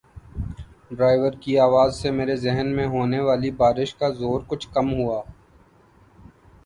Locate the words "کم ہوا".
4.73-5.21